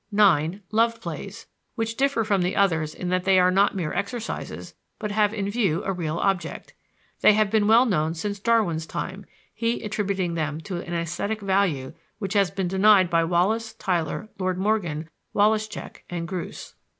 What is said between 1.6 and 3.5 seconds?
"which differ from the others in that they